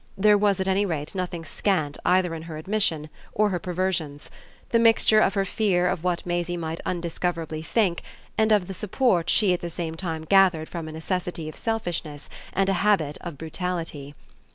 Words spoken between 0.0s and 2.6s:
There was at any rate nothing scant either in her